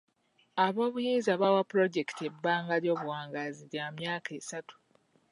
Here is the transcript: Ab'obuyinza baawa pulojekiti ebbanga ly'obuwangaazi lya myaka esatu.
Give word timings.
Ab'obuyinza 0.65 1.33
baawa 1.41 1.61
pulojekiti 1.69 2.21
ebbanga 2.29 2.75
ly'obuwangaazi 2.83 3.63
lya 3.71 3.85
myaka 3.97 4.29
esatu. 4.39 4.75